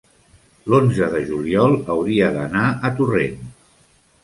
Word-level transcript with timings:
l'onze 0.73 1.09
de 1.15 1.19
juliol 1.27 1.77
hauria 1.97 2.33
d'anar 2.39 2.65
a 2.89 2.93
Torrent. 3.03 3.39